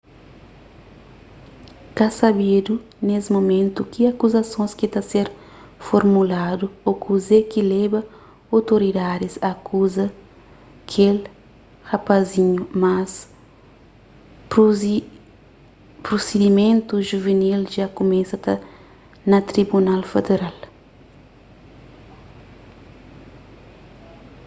[1.97, 2.73] ka sabedu
[3.07, 5.27] nes mumentu ki akuzasons ki ta ser
[5.87, 7.99] formuladu ô kuze ki leba
[8.57, 10.05] otoridadis a akuza
[10.91, 11.17] kel
[11.89, 13.11] rapazinhu mas
[16.05, 18.53] prusidimentus juvinil dja kumesa
[19.29, 20.57] na tribunal federal